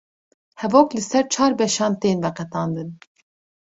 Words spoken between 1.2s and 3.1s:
çar beşan tên veqetandin